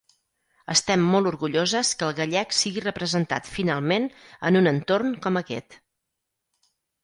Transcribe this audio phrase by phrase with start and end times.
[0.75, 4.11] Estem molt orgulloses que el gallec sigui representat finalment
[4.51, 5.81] en un entorn com aquest.